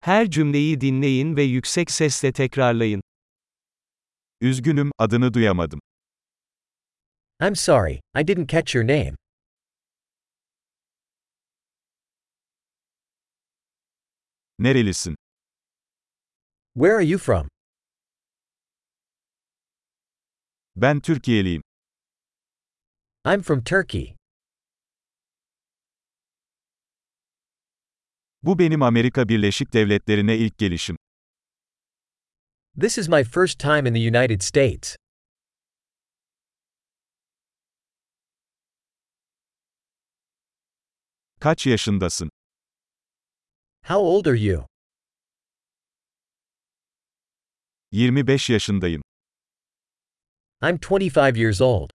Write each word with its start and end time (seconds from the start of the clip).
Her 0.00 0.30
cümleyi 0.30 0.80
dinleyin 0.80 1.36
ve 1.36 1.42
yüksek 1.42 1.90
sesle 1.90 2.32
tekrarlayın. 2.32 3.02
Üzgünüm, 4.40 4.90
adını 4.98 5.34
duyamadım. 5.34 5.80
I'm 7.42 7.56
sorry, 7.56 8.00
I 8.20 8.26
didn't 8.28 8.50
catch 8.50 8.74
your 8.74 8.84
name. 8.86 9.16
Nerelisin? 14.58 15.14
Where 16.74 16.94
are 16.96 17.02
you 17.04 17.18
from? 17.18 17.48
Ben 20.76 21.00
Türkiye'liyim. 21.00 21.62
I'm 23.24 23.42
from 23.42 23.64
Turkey. 23.64 24.16
Bu 28.42 28.58
benim 28.58 28.82
Amerika 28.82 29.28
Birleşik 29.28 29.72
Devletleri'ne 29.72 30.36
ilk 30.36 30.58
gelişim. 30.58 30.96
This 32.80 32.98
is 32.98 33.08
my 33.08 33.24
first 33.24 33.58
time 33.60 33.88
in 33.88 33.94
the 33.94 34.18
United 34.18 34.40
States. 34.40 34.96
Kaç 41.40 41.66
yaşındasın? 41.66 42.30
How 43.82 43.98
old 43.98 44.26
are 44.26 44.38
you? 44.38 44.66
25 47.92 48.50
yaşındayım. 48.50 49.02
I'm 50.62 50.78
25 50.90 51.36
years 51.36 51.60
old. 51.60 51.90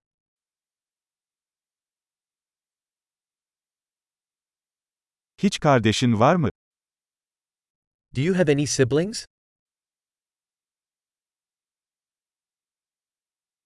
Hiç 5.37 5.59
kardeşin 5.59 6.19
var 6.19 6.35
mı? 6.35 6.49
Do 8.15 8.21
you 8.21 8.35
have 8.37 8.51
any 8.51 8.65
siblings? 8.67 9.25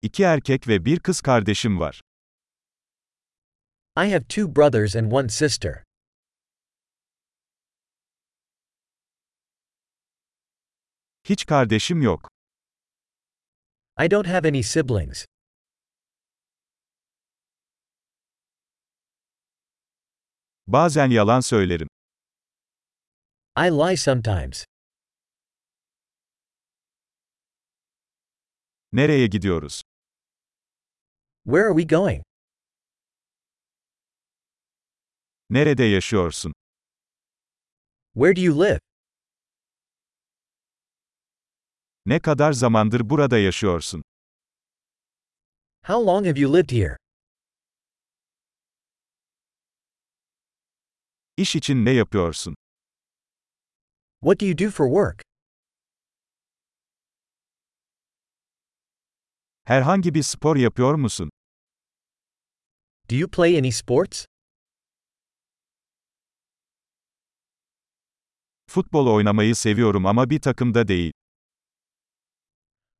İki 0.01 0.23
erkek 0.23 0.67
ve 0.67 0.85
bir 0.85 0.99
kız 0.99 1.21
kardeşim 1.21 1.79
var. 1.79 2.01
I 3.97 4.11
have 4.11 4.23
two 4.23 4.55
brothers 4.55 4.95
and 4.95 5.11
one 5.11 5.29
sister. 5.29 5.83
Hiç 11.23 11.45
kardeşim 11.45 12.01
yok. 12.01 12.27
I 14.05 14.11
don't 14.11 14.27
have 14.27 14.47
any 14.47 14.63
siblings. 14.63 15.25
Bazen 20.73 21.09
yalan 21.09 21.39
söylerim. 21.39 21.87
I 23.57 23.69
lie 23.71 23.97
sometimes. 23.97 24.65
Nereye 28.91 29.27
gidiyoruz? 29.27 29.81
Where 31.45 31.65
are 31.65 31.81
we 31.81 31.97
going? 31.97 32.23
Nerede 35.49 35.83
yaşıyorsun? 35.83 36.53
Where 38.13 38.35
do 38.35 38.41
you 38.41 38.59
live? 38.63 38.79
Ne 42.05 42.19
kadar 42.19 42.51
zamandır 42.53 43.09
burada 43.09 43.37
yaşıyorsun? 43.37 44.03
How 45.85 46.05
long 46.05 46.25
have 46.25 46.39
you 46.39 46.53
lived 46.53 46.71
here? 46.71 46.97
İş 51.39 51.55
için 51.55 51.85
ne 51.85 51.91
yapıyorsun? 51.91 52.55
What 54.21 54.41
do 54.41 54.45
you 54.45 54.57
do 54.57 54.69
for 54.71 54.87
work? 54.87 55.21
Herhangi 59.63 60.13
bir 60.13 60.23
spor 60.23 60.55
yapıyor 60.55 60.95
musun? 60.95 61.29
Do 63.09 63.15
you 63.15 63.29
play 63.29 63.57
any 63.57 63.71
sports? 63.71 64.25
Futbol 68.67 69.07
oynamayı 69.07 69.55
seviyorum 69.55 70.05
ama 70.05 70.29
bir 70.29 70.41
takımda 70.41 70.87
değil. 70.87 71.11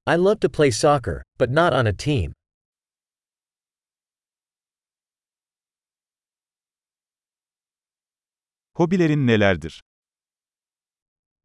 I 0.07 0.11
love 0.17 0.39
to 0.39 0.51
play 0.51 0.71
soccer, 0.71 1.23
but 1.39 1.49
not 1.49 1.73
on 1.73 1.85
a 1.85 1.97
team. 1.97 2.38
Hobilerin 8.79 9.27
nelerdir? 9.27 9.81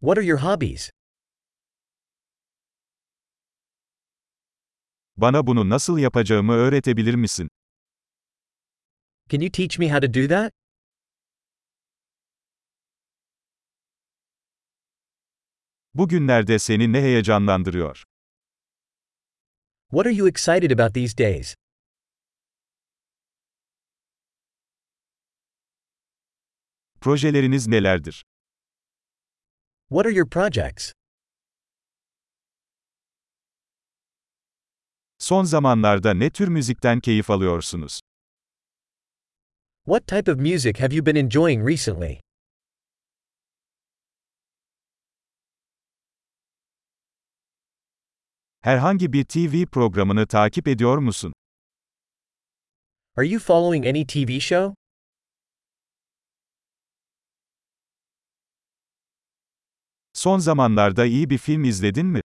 What 0.00 0.19
are 0.19 0.27
your 0.27 0.39
hobbies? 0.39 0.91
Bana 5.17 5.47
bunu 5.47 5.71
nasıl 5.71 5.99
yapacağımı 5.99 6.53
öğretebilir 6.53 7.15
misin? 7.15 7.49
Can 9.28 9.41
you 9.41 9.50
teach 9.50 9.78
me 9.78 9.89
how 9.91 10.00
to 10.06 10.15
do 10.15 10.28
that? 10.28 10.53
Bugünlerde 15.94 16.59
seni 16.59 16.93
ne 16.93 17.03
heyecanlandırıyor? 17.03 18.05
What 19.91 20.06
are 20.06 20.15
you 20.15 20.28
excited 20.28 20.71
about 20.71 20.94
these 20.94 21.19
days? 21.19 21.55
Projeleriniz 27.04 27.66
nelerdir? 27.69 28.25
What 29.88 30.06
are 30.06 30.15
your 30.15 30.28
projects? 30.31 30.92
Son 35.19 35.44
zamanlarda 35.44 36.14
ne 36.14 36.31
tür 36.31 36.48
müzikten 36.48 37.00
keyif 37.00 37.31
alıyorsunuz? 37.31 38.00
What 39.84 40.06
type 40.06 40.32
of 40.32 40.41
music 40.41 40.81
have 40.81 40.94
you 40.94 41.06
been 41.06 41.16
enjoying 41.16 41.69
recently? 41.69 42.20
Herhangi 48.60 49.12
bir 49.12 49.25
TV 49.25 49.66
programını 49.66 50.26
takip 50.26 50.69
ediyor 50.69 50.98
musun? 50.98 51.32
Are 53.16 53.26
you 53.26 53.41
following 53.41 53.87
any 53.87 54.06
TV 54.06 54.41
show? 54.41 54.75
Son 60.25 60.39
zamanlarda 60.39 61.05
iyi 61.07 61.31
bir 61.31 61.39
film 61.39 61.65
izledin 61.65 62.07
mi? 62.07 62.21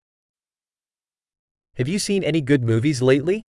Have 1.76 1.90
you 1.90 1.98
seen 1.98 2.22
any 2.22 2.46
good 2.46 2.62
movies 2.62 3.02
lately? 3.02 3.42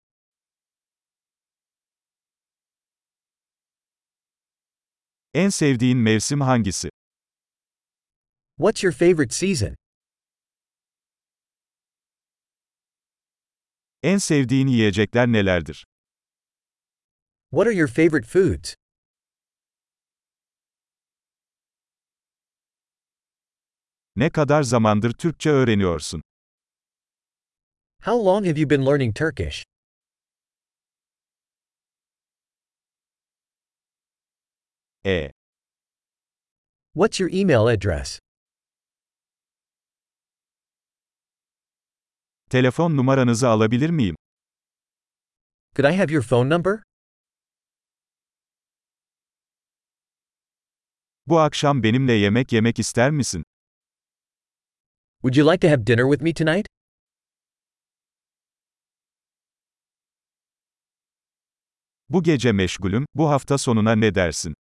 En 5.33 5.49
sevdiğin 5.49 5.97
mevsim 5.97 6.41
hangisi? 6.41 6.89
What's 8.57 8.83
your 8.83 8.93
favorite 8.93 9.33
season? 9.33 9.75
En 14.03 14.17
sevdiğin 14.17 14.67
yiyecekler 14.67 15.27
nelerdir? 15.27 15.85
What 17.51 17.67
are 17.67 17.75
your 17.75 17.87
favorite 17.87 18.27
foods? 18.27 18.75
Ne 24.19 24.29
kadar 24.29 24.63
zamandır 24.63 25.11
Türkçe 25.11 25.49
öğreniyorsun? 25.49 26.21
How 28.03 28.25
long 28.25 28.45
have 28.47 28.59
you 28.59 28.69
been 28.69 28.85
learning 28.85 29.15
Turkish? 29.15 29.65
E. 35.05 35.31
What's 36.93 37.19
your 37.19 37.29
email 37.33 37.67
address? 37.67 38.19
Telefon 42.49 42.97
numaranızı 42.97 43.47
alabilir 43.47 43.89
miyim? 43.89 44.15
Could 45.75 45.93
I 45.93 45.97
have 45.97 46.13
your 46.13 46.23
phone 46.23 46.49
number? 46.49 46.83
Bu 51.27 51.39
akşam 51.39 51.83
benimle 51.83 52.13
yemek 52.13 52.51
yemek 52.53 52.79
ister 52.79 53.11
misin? 53.11 53.43
Would 55.21 55.35
you 55.35 55.43
like 55.43 55.59
to 55.61 55.69
have 55.69 55.83
dinner 55.83 56.07
with 56.07 56.21
me 56.21 56.31
tonight? 56.33 56.67
Bu 62.09 62.23
gece 62.23 62.51
meşgulüm, 62.51 63.05
bu 63.15 63.29
hafta 63.29 63.57
sonuna 63.57 63.95
ne 63.95 64.15
dersin? 64.15 64.53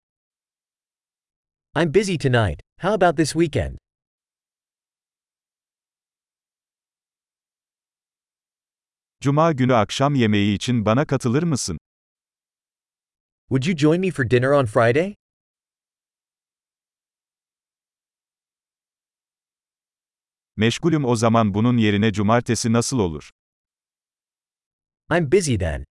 I'm 1.77 1.95
busy 1.95 2.17
tonight. 2.19 2.61
How 2.81 2.93
about 2.93 3.17
this 3.17 3.33
weekend? 3.33 3.79
Cuma 9.21 9.53
günü 9.53 9.75
akşam 9.75 10.15
yemeği 10.15 10.57
için 10.57 10.85
bana 10.87 11.07
katılır 11.07 11.43
mısın? 11.43 11.79
Would 13.49 13.65
you 13.67 13.77
join 13.77 14.01
me 14.01 14.11
for 14.11 14.31
dinner 14.31 14.51
on 14.51 14.67
Friday? 14.67 15.15
Meşgulüm 20.63 21.05
o 21.05 21.17
zaman 21.17 21.55
bunun 21.55 21.77
yerine 21.77 22.13
cumartesi 22.13 22.73
nasıl 22.73 22.99
olur? 22.99 23.31
I'm 25.11 25.33
busy 25.33 25.57
then. 25.57 25.85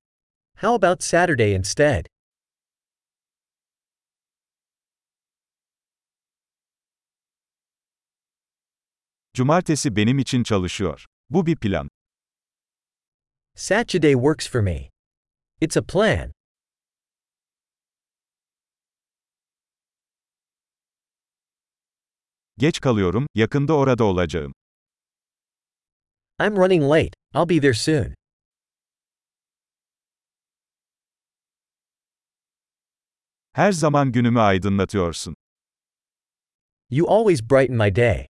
How 0.61 0.73
about 0.73 1.03
Saturday 1.03 1.55
instead? 1.55 2.05
Cumartesi 9.33 9.95
benim 9.95 10.19
için 10.19 10.43
çalışıyor. 10.43 11.05
Bu 11.29 11.45
bir 11.45 11.55
plan. 11.55 11.89
Saturday 13.55 14.13
works 14.13 14.49
for 14.49 14.61
me. 14.61 14.89
It's 15.61 15.77
a 15.77 15.81
plan. 15.81 16.36
Geç 22.59 22.79
kalıyorum, 22.79 23.27
yakında 23.35 23.73
orada 23.73 24.03
olacağım. 24.03 24.53
I'm 26.39 26.55
running 26.55 26.83
late, 26.83 27.11
I'll 27.35 27.49
be 27.49 27.59
there 27.59 27.73
soon. 27.73 28.13
Her 33.53 33.71
zaman 33.71 34.11
günümü 34.11 34.39
aydınlatıyorsun. 34.39 35.35
You 36.89 37.11
always 37.11 37.41
brighten 37.51 37.77
my 37.77 37.95
day. 37.95 38.27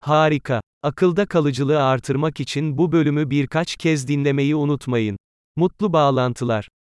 Harika. 0.00 0.60
Akılda 0.82 1.26
kalıcılığı 1.26 1.82
artırmak 1.84 2.40
için 2.40 2.78
bu 2.78 2.92
bölümü 2.92 3.30
birkaç 3.30 3.76
kez 3.76 4.08
dinlemeyi 4.08 4.56
unutmayın. 4.56 5.16
Mutlu 5.56 5.92
bağlantılar. 5.92 6.68